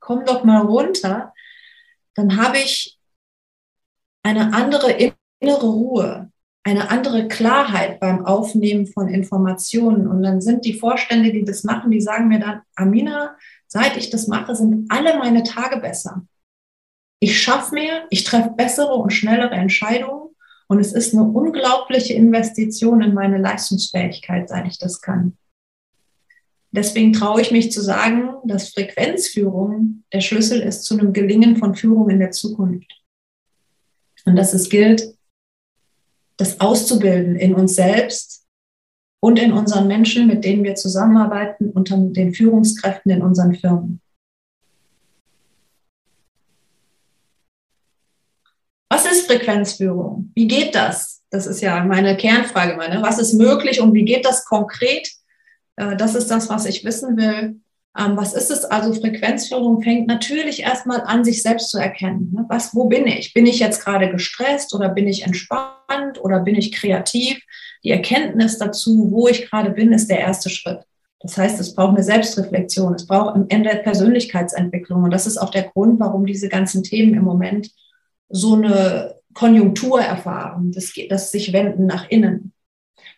komm 0.00 0.24
doch 0.24 0.44
mal 0.44 0.62
runter, 0.62 1.32
dann 2.14 2.36
habe 2.36 2.58
ich 2.58 2.98
eine 4.22 4.52
andere 4.52 4.90
innere 5.40 5.66
Ruhe, 5.66 6.32
eine 6.66 6.90
andere 6.90 7.28
Klarheit 7.28 8.00
beim 8.00 8.26
Aufnehmen 8.26 8.88
von 8.88 9.06
Informationen. 9.06 10.08
Und 10.08 10.24
dann 10.24 10.40
sind 10.40 10.64
die 10.64 10.74
Vorstände, 10.74 11.30
die 11.30 11.44
das 11.44 11.62
machen, 11.62 11.92
die 11.92 12.00
sagen 12.00 12.26
mir 12.26 12.40
dann, 12.40 12.62
Amina, 12.74 13.36
seit 13.68 13.96
ich 13.96 14.10
das 14.10 14.26
mache, 14.26 14.56
sind 14.56 14.90
alle 14.90 15.16
meine 15.16 15.44
Tage 15.44 15.76
besser. 15.80 16.26
Ich 17.20 17.40
schaffe 17.40 17.72
mehr, 17.72 18.06
ich 18.10 18.24
treffe 18.24 18.50
bessere 18.56 18.94
und 18.94 19.12
schnellere 19.12 19.54
Entscheidungen 19.54 20.34
und 20.66 20.80
es 20.80 20.92
ist 20.92 21.14
eine 21.14 21.22
unglaubliche 21.22 22.14
Investition 22.14 23.00
in 23.00 23.14
meine 23.14 23.38
Leistungsfähigkeit, 23.38 24.48
seit 24.48 24.66
ich 24.66 24.78
das 24.78 25.00
kann. 25.00 25.36
Deswegen 26.72 27.12
traue 27.12 27.42
ich 27.42 27.52
mich 27.52 27.70
zu 27.70 27.80
sagen, 27.80 28.34
dass 28.42 28.70
Frequenzführung 28.70 30.02
der 30.12 30.20
Schlüssel 30.20 30.60
ist 30.60 30.82
zu 30.82 30.98
einem 30.98 31.12
Gelingen 31.12 31.58
von 31.58 31.76
Führung 31.76 32.10
in 32.10 32.18
der 32.18 32.32
Zukunft. 32.32 32.90
Und 34.24 34.34
dass 34.34 34.52
es 34.52 34.68
gilt, 34.68 35.16
das 36.36 36.60
auszubilden 36.60 37.36
in 37.36 37.54
uns 37.54 37.74
selbst 37.74 38.44
und 39.20 39.38
in 39.38 39.52
unseren 39.52 39.88
Menschen, 39.88 40.26
mit 40.26 40.44
denen 40.44 40.64
wir 40.64 40.74
zusammenarbeiten, 40.74 41.70
unter 41.70 41.96
den 41.96 42.34
Führungskräften 42.34 43.10
in 43.10 43.22
unseren 43.22 43.54
Firmen. 43.54 44.00
Was 48.88 49.04
ist 49.06 49.26
Frequenzführung? 49.26 50.30
Wie 50.34 50.46
geht 50.46 50.74
das? 50.74 51.22
Das 51.30 51.46
ist 51.46 51.60
ja 51.60 51.84
meine 51.84 52.16
Kernfrage. 52.16 52.76
Meine. 52.76 53.02
Was 53.02 53.18
ist 53.18 53.34
möglich 53.34 53.80
und 53.80 53.94
wie 53.94 54.04
geht 54.04 54.24
das 54.24 54.44
konkret? 54.44 55.10
Äh, 55.76 55.96
das 55.96 56.14
ist 56.14 56.28
das, 56.30 56.48
was 56.48 56.66
ich 56.66 56.84
wissen 56.84 57.16
will. 57.16 57.60
Ähm, 57.98 58.16
was 58.16 58.34
ist 58.34 58.50
es 58.50 58.64
also? 58.64 58.92
Frequenzführung 58.92 59.82
fängt 59.82 60.06
natürlich 60.06 60.62
erstmal 60.62 61.00
an, 61.00 61.24
sich 61.24 61.42
selbst 61.42 61.70
zu 61.70 61.78
erkennen. 61.78 62.32
Ne? 62.34 62.44
Was, 62.48 62.74
wo 62.74 62.86
bin 62.86 63.06
ich? 63.06 63.32
Bin 63.32 63.46
ich 63.46 63.58
jetzt 63.58 63.84
gerade 63.84 64.10
gestresst 64.10 64.74
oder 64.74 64.88
bin 64.90 65.08
ich 65.08 65.24
entspannt 65.24 66.20
oder 66.20 66.40
bin 66.40 66.56
ich 66.56 66.72
kreativ? 66.72 67.40
Die 67.84 67.90
Erkenntnis 67.90 68.58
dazu, 68.58 69.08
wo 69.10 69.28
ich 69.28 69.50
gerade 69.50 69.70
bin, 69.70 69.92
ist 69.92 70.10
der 70.10 70.20
erste 70.20 70.50
Schritt. 70.50 70.80
Das 71.20 71.38
heißt, 71.38 71.58
es 71.60 71.74
braucht 71.74 71.94
eine 71.94 72.02
Selbstreflexion, 72.02 72.94
es 72.94 73.06
braucht 73.06 73.34
am 73.34 73.46
Ende 73.48 73.70
Persönlichkeitsentwicklung. 73.76 75.04
Und 75.04 75.10
das 75.10 75.26
ist 75.26 75.38
auch 75.38 75.50
der 75.50 75.64
Grund, 75.64 75.98
warum 75.98 76.26
diese 76.26 76.48
ganzen 76.48 76.82
Themen 76.82 77.14
im 77.14 77.24
Moment 77.24 77.70
so 78.28 78.54
eine 78.54 79.14
Konjunktur 79.32 80.00
erfahren, 80.00 80.72
das, 80.72 80.92
das 81.08 81.30
sich 81.30 81.52
wenden 81.52 81.86
nach 81.86 82.08
innen. 82.08 82.52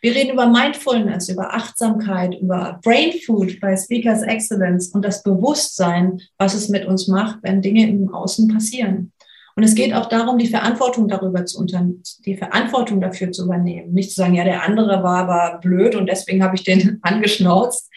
Wir 0.00 0.14
reden 0.14 0.32
über 0.32 0.46
Mindfulness, 0.46 1.28
über 1.28 1.54
Achtsamkeit, 1.54 2.34
über 2.40 2.78
Brain 2.84 3.12
Food 3.24 3.60
bei 3.60 3.76
Speakers 3.76 4.22
Excellence 4.22 4.88
und 4.88 5.04
das 5.04 5.22
Bewusstsein, 5.22 6.20
was 6.38 6.54
es 6.54 6.68
mit 6.68 6.86
uns 6.86 7.08
macht, 7.08 7.38
wenn 7.42 7.62
Dinge 7.62 7.88
im 7.88 8.12
Außen 8.14 8.48
passieren. 8.48 9.12
Und 9.56 9.64
es 9.64 9.74
geht 9.74 9.92
auch 9.92 10.06
darum, 10.06 10.38
die 10.38 10.46
Verantwortung 10.46 11.08
darüber 11.08 11.44
zu 11.44 11.58
unternehmen, 11.58 12.02
die 12.24 12.36
Verantwortung 12.36 13.00
dafür 13.00 13.32
zu 13.32 13.44
übernehmen. 13.44 13.92
Nicht 13.92 14.10
zu 14.10 14.16
sagen, 14.16 14.34
ja, 14.34 14.44
der 14.44 14.62
andere 14.62 15.02
war 15.02 15.28
aber 15.28 15.58
blöd 15.58 15.96
und 15.96 16.06
deswegen 16.06 16.44
habe 16.44 16.54
ich 16.54 16.62
den 16.62 16.98
angeschnauzt. 17.02 17.90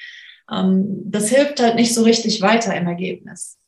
Ähm, 0.52 1.04
das 1.06 1.30
hilft 1.30 1.62
halt 1.62 1.76
nicht 1.76 1.94
so 1.94 2.02
richtig 2.02 2.42
weiter 2.42 2.76
im 2.76 2.88
Ergebnis 2.88 3.61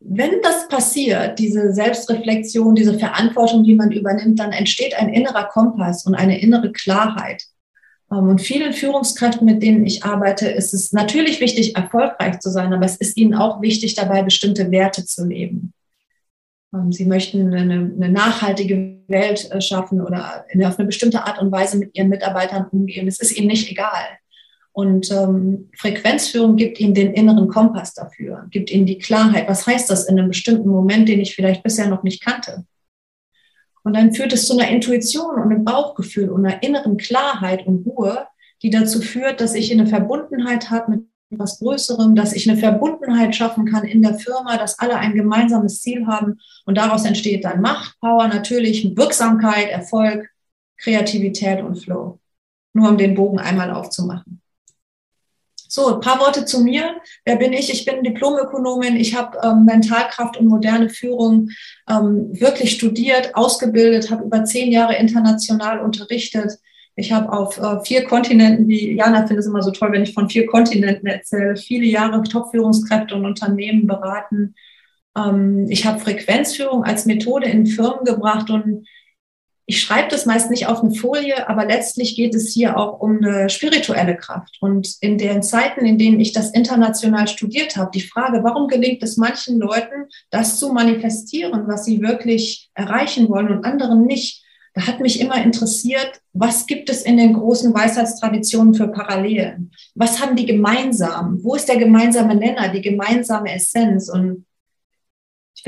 wenn 0.00 0.40
das 0.42 0.68
passiert, 0.68 1.38
diese 1.38 1.72
Selbstreflexion, 1.72 2.74
diese 2.74 2.98
Verantwortung, 2.98 3.64
die 3.64 3.74
man 3.74 3.90
übernimmt, 3.90 4.38
dann 4.38 4.52
entsteht 4.52 4.94
ein 4.94 5.08
innerer 5.08 5.44
Kompass 5.44 6.06
und 6.06 6.14
eine 6.14 6.40
innere 6.40 6.72
Klarheit. 6.72 7.44
Ähm, 8.10 8.28
und 8.28 8.40
vielen 8.40 8.72
Führungskräften, 8.72 9.44
mit 9.44 9.62
denen 9.62 9.84
ich 9.84 10.04
arbeite, 10.04 10.48
ist 10.48 10.72
es 10.72 10.92
natürlich 10.92 11.40
wichtig, 11.40 11.76
erfolgreich 11.76 12.38
zu 12.40 12.50
sein, 12.50 12.72
aber 12.72 12.84
es 12.84 12.96
ist 12.96 13.16
ihnen 13.16 13.34
auch 13.34 13.60
wichtig, 13.60 13.94
dabei 13.94 14.22
bestimmte 14.22 14.70
Werte 14.70 15.04
zu 15.04 15.26
leben. 15.26 15.72
Ähm, 16.72 16.92
sie 16.92 17.04
möchten 17.04 17.52
eine, 17.52 17.74
eine 17.74 18.08
nachhaltige 18.08 18.98
Welt 19.08 19.50
äh, 19.50 19.60
schaffen 19.60 20.00
oder 20.00 20.44
auf 20.64 20.78
eine 20.78 20.86
bestimmte 20.86 21.24
Art 21.24 21.40
und 21.40 21.50
Weise 21.50 21.78
mit 21.78 21.96
ihren 21.96 22.08
Mitarbeitern 22.08 22.66
umgehen. 22.70 23.08
Es 23.08 23.20
ist 23.20 23.36
ihnen 23.36 23.48
nicht 23.48 23.70
egal. 23.70 24.18
Und 24.78 25.10
ähm, 25.10 25.70
Frequenzführung 25.76 26.54
gibt 26.54 26.78
ihnen 26.78 26.94
den 26.94 27.12
inneren 27.12 27.48
Kompass 27.48 27.94
dafür, 27.94 28.46
gibt 28.50 28.70
ihnen 28.70 28.86
die 28.86 29.00
Klarheit. 29.00 29.48
Was 29.48 29.66
heißt 29.66 29.90
das 29.90 30.04
in 30.04 30.16
einem 30.16 30.28
bestimmten 30.28 30.68
Moment, 30.68 31.08
den 31.08 31.18
ich 31.18 31.34
vielleicht 31.34 31.64
bisher 31.64 31.88
noch 31.88 32.04
nicht 32.04 32.24
kannte? 32.24 32.64
Und 33.82 33.96
dann 33.96 34.14
führt 34.14 34.32
es 34.32 34.46
zu 34.46 34.56
einer 34.56 34.70
Intuition 34.70 35.34
und 35.34 35.50
einem 35.50 35.64
Bauchgefühl 35.64 36.30
und 36.30 36.46
einer 36.46 36.62
inneren 36.62 36.96
Klarheit 36.96 37.66
und 37.66 37.84
Ruhe, 37.88 38.28
die 38.62 38.70
dazu 38.70 39.00
führt, 39.00 39.40
dass 39.40 39.56
ich 39.56 39.72
eine 39.72 39.88
Verbundenheit 39.88 40.70
habe 40.70 40.92
mit 40.92 41.06
etwas 41.32 41.58
Größerem, 41.58 42.14
dass 42.14 42.32
ich 42.32 42.48
eine 42.48 42.56
Verbundenheit 42.56 43.34
schaffen 43.34 43.64
kann 43.64 43.82
in 43.82 44.00
der 44.00 44.14
Firma, 44.14 44.58
dass 44.58 44.78
alle 44.78 44.94
ein 44.94 45.14
gemeinsames 45.14 45.82
Ziel 45.82 46.06
haben 46.06 46.38
und 46.66 46.78
daraus 46.78 47.04
entsteht 47.04 47.44
dann 47.44 47.62
Macht, 47.62 47.98
Power, 47.98 48.28
natürlich 48.28 48.96
Wirksamkeit, 48.96 49.70
Erfolg, 49.70 50.30
Kreativität 50.76 51.64
und 51.64 51.82
Flow. 51.82 52.20
Nur 52.74 52.90
um 52.90 52.96
den 52.96 53.16
Bogen 53.16 53.40
einmal 53.40 53.72
aufzumachen. 53.72 54.40
So, 55.70 55.94
ein 55.94 56.00
paar 56.00 56.18
Worte 56.18 56.46
zu 56.46 56.62
mir. 56.62 56.96
Wer 57.26 57.36
bin 57.36 57.52
ich? 57.52 57.70
Ich 57.70 57.84
bin 57.84 58.02
Diplomökonomin. 58.02 58.96
Ich 58.96 59.14
habe 59.14 59.38
ähm, 59.44 59.66
Mentalkraft 59.66 60.38
und 60.38 60.46
moderne 60.46 60.88
Führung 60.88 61.50
ähm, 61.88 62.30
wirklich 62.32 62.72
studiert, 62.72 63.34
ausgebildet, 63.34 64.10
habe 64.10 64.24
über 64.24 64.44
zehn 64.44 64.72
Jahre 64.72 64.96
international 64.96 65.80
unterrichtet. 65.80 66.58
Ich 66.96 67.12
habe 67.12 67.30
auf 67.30 67.58
äh, 67.58 67.80
vier 67.84 68.04
Kontinenten, 68.04 68.66
wie 68.66 68.94
Jana 68.94 69.26
findet 69.26 69.40
es 69.40 69.46
immer 69.46 69.62
so 69.62 69.70
toll, 69.70 69.92
wenn 69.92 70.02
ich 70.02 70.14
von 70.14 70.30
vier 70.30 70.46
Kontinenten 70.46 71.06
erzähle, 71.06 71.56
viele 71.56 71.84
Jahre 71.84 72.22
Top-Führungskräfte 72.22 73.14
und 73.14 73.26
Unternehmen 73.26 73.86
beraten. 73.86 74.54
Ähm, 75.16 75.66
ich 75.68 75.84
habe 75.84 76.00
Frequenzführung 76.00 76.84
als 76.84 77.04
Methode 77.04 77.46
in 77.46 77.66
Firmen 77.66 78.06
gebracht 78.06 78.48
und 78.48 78.86
ich 79.70 79.82
schreibe 79.82 80.08
das 80.08 80.24
meist 80.24 80.50
nicht 80.50 80.66
auf 80.66 80.82
eine 80.82 80.94
Folie, 80.94 81.46
aber 81.46 81.66
letztlich 81.66 82.16
geht 82.16 82.34
es 82.34 82.48
hier 82.48 82.78
auch 82.78 83.00
um 83.00 83.18
eine 83.18 83.50
spirituelle 83.50 84.16
Kraft. 84.16 84.56
Und 84.62 84.96
in 85.02 85.18
den 85.18 85.42
Zeiten, 85.42 85.84
in 85.84 85.98
denen 85.98 86.18
ich 86.20 86.32
das 86.32 86.52
international 86.52 87.28
studiert 87.28 87.76
habe, 87.76 87.90
die 87.92 88.00
Frage, 88.00 88.42
warum 88.42 88.68
gelingt 88.68 89.02
es 89.02 89.18
manchen 89.18 89.58
Leuten, 89.58 90.06
das 90.30 90.58
zu 90.58 90.72
manifestieren, 90.72 91.64
was 91.66 91.84
sie 91.84 92.00
wirklich 92.00 92.70
erreichen 92.72 93.28
wollen 93.28 93.48
und 93.48 93.66
anderen 93.66 94.06
nicht, 94.06 94.42
da 94.72 94.86
hat 94.86 95.00
mich 95.00 95.20
immer 95.20 95.42
interessiert, 95.42 96.22
was 96.32 96.66
gibt 96.66 96.88
es 96.88 97.02
in 97.02 97.18
den 97.18 97.34
großen 97.34 97.74
Weisheitstraditionen 97.74 98.72
für 98.72 98.88
Parallelen? 98.88 99.72
Was 99.94 100.22
haben 100.22 100.34
die 100.34 100.46
gemeinsam? 100.46 101.40
Wo 101.42 101.56
ist 101.56 101.68
der 101.68 101.76
gemeinsame 101.76 102.36
Nenner, 102.36 102.68
die 102.68 102.80
gemeinsame 102.80 103.54
Essenz? 103.54 104.08
Und 104.08 104.46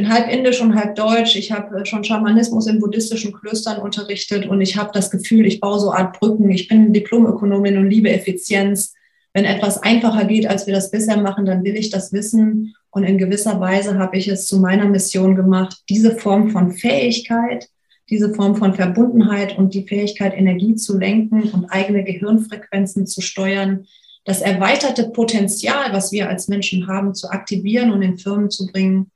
bin 0.00 0.08
halb 0.08 0.32
indisch 0.32 0.62
und 0.62 0.74
halb 0.76 0.94
deutsch. 0.94 1.36
Ich 1.36 1.52
habe 1.52 1.84
schon 1.84 2.04
Schamanismus 2.04 2.66
in 2.66 2.80
buddhistischen 2.80 3.34
Klöstern 3.34 3.82
unterrichtet 3.82 4.46
und 4.46 4.62
ich 4.62 4.78
habe 4.78 4.90
das 4.94 5.10
Gefühl, 5.10 5.44
ich 5.44 5.60
baue 5.60 5.78
so 5.78 5.92
Art 5.92 6.18
Brücken. 6.18 6.50
Ich 6.50 6.68
bin 6.68 6.94
Diplomökonomin 6.94 7.76
und 7.76 7.90
liebe 7.90 8.08
Effizienz. 8.08 8.94
Wenn 9.34 9.44
etwas 9.44 9.82
einfacher 9.82 10.24
geht, 10.24 10.46
als 10.46 10.66
wir 10.66 10.72
das 10.72 10.90
bisher 10.90 11.18
machen, 11.18 11.44
dann 11.44 11.64
will 11.64 11.76
ich 11.76 11.90
das 11.90 12.14
wissen. 12.14 12.74
Und 12.88 13.04
in 13.04 13.18
gewisser 13.18 13.60
Weise 13.60 13.98
habe 13.98 14.16
ich 14.16 14.26
es 14.26 14.46
zu 14.46 14.58
meiner 14.58 14.86
Mission 14.86 15.36
gemacht, 15.36 15.76
diese 15.90 16.16
Form 16.16 16.48
von 16.48 16.72
Fähigkeit, 16.72 17.68
diese 18.08 18.32
Form 18.32 18.56
von 18.56 18.72
Verbundenheit 18.72 19.58
und 19.58 19.74
die 19.74 19.86
Fähigkeit, 19.86 20.34
Energie 20.34 20.76
zu 20.76 20.98
lenken 20.98 21.42
und 21.50 21.66
eigene 21.66 22.04
Gehirnfrequenzen 22.04 23.06
zu 23.06 23.20
steuern, 23.20 23.86
das 24.24 24.40
erweiterte 24.40 25.10
Potenzial, 25.10 25.92
was 25.92 26.10
wir 26.10 26.30
als 26.30 26.48
Menschen 26.48 26.86
haben, 26.86 27.14
zu 27.14 27.28
aktivieren 27.28 27.90
und 27.92 28.00
in 28.00 28.16
Firmen 28.16 28.48
zu 28.48 28.66
bringen, 28.66 29.10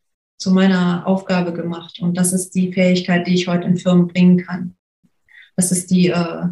zu 0.45 0.51
meiner 0.51 1.07
Aufgabe 1.07 1.55
gemacht. 1.55 2.01
Und 2.01 2.19
das 2.19 2.35
ist 2.35 2.55
die 2.55 2.71
Fähigkeit, 2.71 3.27
die 3.27 3.33
ich 3.33 3.49
heute 3.49 3.67
in 3.67 3.79
Firmen 3.79 4.09
bringen 4.09 4.37
kann. 4.37 4.77
Das 5.57 5.73
ist 5.73 5.91
die, 5.91 6.09
äh, 6.09 6.49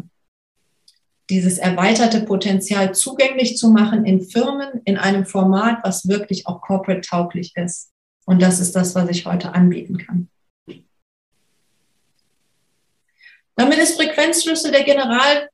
dieses 1.29 1.59
erweiterte 1.59 2.21
Potenzial 2.21 2.95
zugänglich 2.95 3.55
zu 3.55 3.69
machen 3.69 4.03
in 4.03 4.21
Firmen 4.21 4.81
in 4.85 4.97
einem 4.97 5.27
Format, 5.27 5.83
was 5.83 6.07
wirklich 6.07 6.47
auch 6.47 6.61
corporate 6.61 7.01
tauglich 7.01 7.55
ist. 7.55 7.91
Und 8.25 8.41
das 8.41 8.59
ist 8.59 8.75
das, 8.75 8.95
was 8.95 9.07
ich 9.09 9.27
heute 9.27 9.53
anbieten 9.53 9.99
kann. 9.99 10.27
Damit 13.55 13.77
ist 13.77 13.95
Frequenzschlüssel 13.95 14.71
der 14.71 14.85
General 14.85 15.49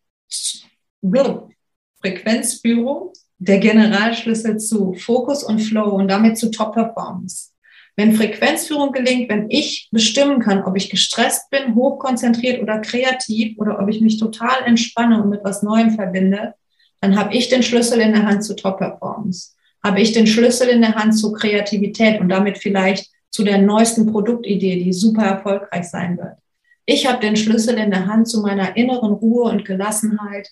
Frequenzführung 2.01 3.11
der 3.37 3.59
Generalschlüssel 3.59 4.59
zu 4.59 4.93
Fokus 4.93 5.43
und 5.43 5.59
Flow 5.59 5.89
und 5.89 6.07
damit 6.07 6.37
zu 6.37 6.51
Top 6.51 6.73
Performance. 6.73 7.49
Wenn 7.99 8.13
Frequenzführung 8.13 8.93
gelingt, 8.93 9.27
wenn 9.27 9.49
ich 9.49 9.89
bestimmen 9.91 10.39
kann, 10.39 10.63
ob 10.63 10.77
ich 10.77 10.89
gestresst 10.89 11.49
bin, 11.49 11.75
hochkonzentriert 11.75 12.61
oder 12.61 12.79
kreativ 12.79 13.57
oder 13.57 13.77
ob 13.77 13.89
ich 13.89 13.99
mich 13.99 14.17
total 14.17 14.63
entspanne 14.65 15.21
und 15.21 15.29
mit 15.29 15.43
was 15.43 15.63
Neuem 15.63 15.91
verbinde, 15.91 16.53
dann 17.01 17.19
habe 17.19 17.35
ich 17.35 17.49
den 17.49 17.61
Schlüssel 17.61 17.99
in 17.99 18.13
der 18.13 18.25
Hand 18.25 18.45
zu 18.45 18.55
Top 18.55 18.77
Performance. 18.77 19.49
Habe 19.83 19.99
ich 19.99 20.13
den 20.13 20.27
Schlüssel 20.27 20.69
in 20.69 20.79
der 20.79 20.95
Hand 20.95 21.17
zu 21.17 21.33
Kreativität 21.33 22.21
und 22.21 22.29
damit 22.29 22.57
vielleicht 22.57 23.11
zu 23.31 23.43
der 23.43 23.57
neuesten 23.57 24.09
Produktidee, 24.09 24.81
die 24.81 24.93
super 24.93 25.23
erfolgreich 25.23 25.89
sein 25.89 26.17
wird. 26.17 26.37
Ich 26.85 27.05
habe 27.05 27.19
den 27.19 27.35
Schlüssel 27.35 27.77
in 27.77 27.91
der 27.91 28.05
Hand 28.05 28.29
zu 28.29 28.39
meiner 28.39 28.77
inneren 28.77 29.11
Ruhe 29.11 29.51
und 29.51 29.65
Gelassenheit, 29.65 30.47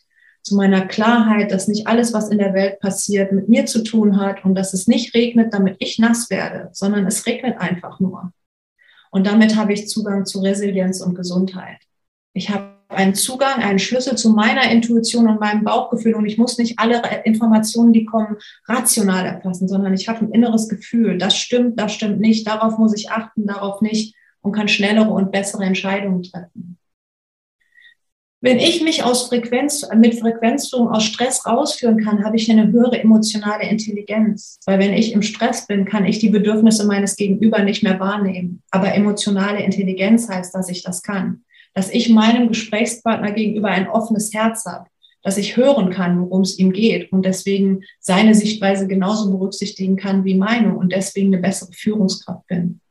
zu 0.48 0.56
meiner 0.56 0.88
Klarheit, 0.88 1.52
dass 1.52 1.68
nicht 1.68 1.88
alles, 1.88 2.14
was 2.14 2.30
in 2.30 2.38
der 2.38 2.54
Welt 2.54 2.80
passiert, 2.80 3.32
mit 3.32 3.50
mir 3.50 3.66
zu 3.66 3.84
tun 3.84 4.18
hat 4.18 4.46
und 4.46 4.56
dass 4.56 4.74
es 4.74 4.88
nicht 4.88 5.14
regnet, 5.14 5.54
damit 5.54 5.76
ich 5.80 6.00
nass 6.00 6.30
werde, 6.30 6.70
sondern 6.72 7.06
es 7.06 7.26
regnet 7.26 7.60
einfach 7.60 8.00
nur. 8.00 8.32
Und 9.12 9.28
damit 9.28 9.56
habe 9.56 9.74
ich 9.74 9.90
Zugang 9.90 10.26
zu 10.26 10.40
Resilienz 10.40 11.02
und 11.02 11.16
Gesundheit. 11.16 11.78
Ich 12.34 12.50
habe 12.50 12.78
einen 12.90 13.16
Zugang, 13.16 13.62
einen 13.62 13.80
Schlüssel 13.80 14.16
zu 14.16 14.30
meiner 14.30 14.72
Intuition 14.72 15.28
und 15.28 15.42
meinem 15.42 15.66
Bauchgefühl 15.66 16.16
und 16.16 16.26
ich 16.26 16.38
muss 16.38 16.58
nicht 16.58 16.80
alle 16.80 17.02
Informationen, 17.26 17.92
die 17.92 18.06
kommen, 18.06 18.38
rational 18.66 19.26
erfassen, 19.26 19.68
sondern 19.68 19.94
ich 19.94 20.08
habe 20.08 20.20
ein 20.22 20.32
inneres 20.32 20.70
Gefühl, 20.70 21.18
das 21.18 21.36
stimmt, 21.36 21.78
das 21.80 21.94
stimmt 21.94 22.22
nicht, 22.22 22.48
darauf 22.48 22.78
muss 22.78 22.96
ich 22.96 23.12
achten, 23.12 23.46
darauf 23.46 23.82
nicht 23.82 24.16
und 24.42 24.54
kann 24.54 24.70
schnellere 24.70 25.10
und 25.10 25.32
bessere 25.32 25.66
Entscheidungen 25.66 26.24
treffen. 26.24 26.78
Wenn 28.40 28.60
ich 28.60 28.84
mich 28.84 29.04
aus 29.04 29.30
Frequenz, 29.30 29.88
mit 29.96 30.20
Frequenzführung 30.20 30.90
aus 30.90 31.04
Stress 31.06 31.44
rausführen 31.48 31.98
kann, 32.04 32.24
habe 32.24 32.36
ich 32.36 32.52
eine 32.52 32.72
höhere 32.72 33.00
emotionale 33.00 33.68
Intelligenz. 33.68 34.60
Weil 34.68 34.78
wenn 34.78 34.94
ich 34.94 35.12
im 35.14 35.24
Stress 35.24 35.66
bin, 35.66 35.86
kann 35.86 36.06
ich 36.06 36.20
die 36.20 36.30
Bedürfnisse 36.30 36.86
meines 36.86 37.16
Gegenüber 37.16 37.64
nicht 37.64 37.82
mehr 37.82 38.00
wahrnehmen. 38.00 38.62
Aber 38.70 38.94
emotionale 38.94 39.64
Intelligenz 39.64 40.30
heißt, 40.30 40.54
dass 40.54 40.70
ich 40.70 40.84
das 40.84 41.02
kann. 41.02 41.42
Dass 41.74 41.90
ich 41.90 42.10
meinem 42.10 42.48
Gesprächspartner 42.50 43.32
gegenüber 43.32 43.70
ein 43.70 43.90
offenes 43.90 44.32
Herz 44.32 44.66
habe. 44.66 44.86
Dass 45.24 45.38
ich 45.38 45.58
hören 45.58 45.90
kann, 45.90 46.22
worum 46.22 46.42
es 46.42 46.60
ihm 46.60 46.72
geht 46.72 47.12
und 47.12 47.26
deswegen 47.26 47.82
seine 48.00 48.36
Sichtweise 48.36 48.88
genauso 48.88 49.32
berücksichtigen 49.32 49.96
kann 49.96 50.26
wie 50.26 50.36
meine 50.36 50.76
und 50.78 50.94
deswegen 50.94 51.34
eine 51.34 51.42
bessere 51.42 51.74
Führungskraft 51.74 52.46
bin. 52.46 52.82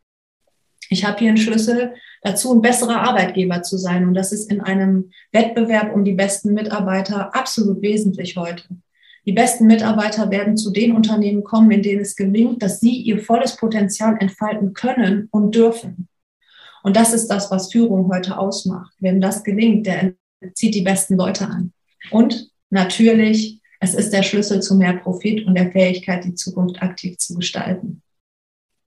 Ich 0.90 1.05
habe 1.05 1.18
hier 1.18 1.29
einen 1.29 1.37
Schlüssel 1.37 1.94
dazu, 2.22 2.53
ein 2.53 2.62
besserer 2.62 3.03
Arbeitgeber 3.03 3.62
zu 3.62 3.77
sein. 3.77 4.07
Und 4.07 4.14
das 4.14 4.33
ist 4.33 4.51
in 4.51 4.61
einem 4.61 5.11
Wettbewerb 5.33 5.94
um 5.94 6.05
die 6.05 6.12
besten 6.12 6.53
Mitarbeiter 6.55 7.35
absolut 7.35 7.83
wesentlich 7.83 8.37
heute. 8.37 8.64
Die 9.27 9.33
besten 9.33 9.66
Mitarbeiter 9.66 10.31
werden 10.31 10.57
zu 10.57 10.70
den 10.70 10.94
Unternehmen 10.94 11.42
kommen, 11.42 11.70
in 11.72 11.83
denen 11.83 12.03
es 12.03 12.14
gelingt, 12.14 12.62
dass 12.62 12.79
sie 12.79 12.96
ihr 13.03 13.18
volles 13.20 13.57
Potenzial 13.57 14.16
entfalten 14.20 14.72
können 14.72 15.29
und 15.33 15.55
dürfen. 15.55 16.09
Und 16.85 16.96
das 16.96 17.12
ist 17.12 17.27
das, 17.27 17.51
was 17.51 17.72
Führung 17.72 18.09
heute 18.12 18.38
ausmacht. 18.38 18.94
Wenn 19.01 19.20
das 19.20 19.42
gelingt, 19.42 19.87
der 19.88 20.14
zieht 20.55 20.77
die 20.77 20.83
besten 20.83 21.16
Leute 21.16 21.49
an. 21.49 21.72
Und 22.12 22.51
natürlich, 22.70 23.61
es 23.81 23.94
ist 23.94 24.12
der 24.12 24.22
Schlüssel 24.22 24.62
zu 24.62 24.77
mehr 24.77 24.94
Profit 24.94 25.44
und 25.46 25.57
der 25.57 25.72
Fähigkeit, 25.72 26.25
die 26.25 26.35
Zukunft 26.35 26.81
aktiv 26.81 27.18
zu 27.18 27.35
gestalten. 27.35 28.03